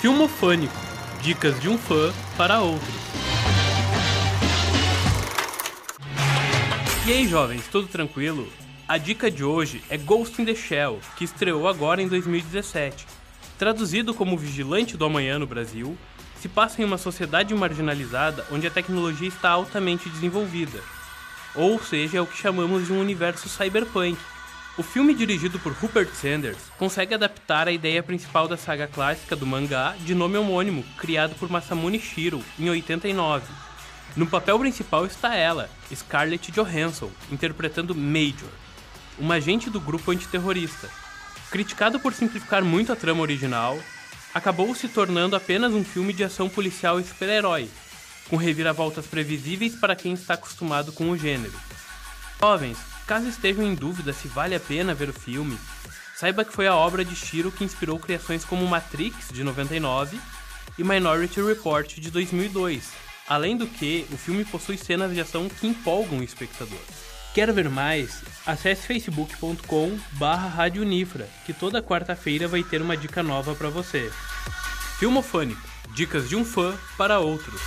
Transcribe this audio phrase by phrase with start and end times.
[0.00, 0.72] Filmofânico
[1.20, 2.88] Dicas de um fã para outro.
[7.06, 8.50] E aí, jovens, tudo tranquilo?
[8.88, 13.06] A dica de hoje é Ghost in the Shell, que estreou agora em 2017.
[13.58, 15.94] Traduzido como Vigilante do Amanhã no Brasil,
[16.40, 20.80] se passa em uma sociedade marginalizada onde a tecnologia está altamente desenvolvida.
[21.54, 24.16] Ou seja, é o que chamamos de um universo cyberpunk,
[24.78, 29.46] o filme, dirigido por Rupert Sanders, consegue adaptar a ideia principal da saga clássica do
[29.46, 33.44] mangá de nome homônimo, criado por Masamune Shiro em 89.
[34.16, 38.48] No papel principal está ela, Scarlett Johansson, interpretando Major,
[39.18, 40.88] uma agente do grupo antiterrorista.
[41.50, 43.78] Criticado por simplificar muito a trama original,
[44.32, 47.68] acabou se tornando apenas um filme de ação policial e super-herói,
[48.28, 51.54] com reviravoltas previsíveis para quem está acostumado com o gênero.
[52.40, 52.78] Jovens,
[53.10, 55.58] Caso estejam em dúvida se vale a pena ver o filme,
[56.14, 60.16] saiba que foi a obra de Shiro que inspirou criações como Matrix, de 99,
[60.78, 62.92] e Minority Report, de 2002.
[63.26, 66.78] Além do que, o filme possui cenas de ação que empolgam o espectador.
[67.34, 68.22] Quer ver mais?
[68.46, 70.68] Acesse facebook.com barra
[71.44, 74.08] que toda quarta-feira vai ter uma dica nova para você.
[75.00, 75.60] Filmofânico,
[75.96, 77.58] dicas de um fã para outro.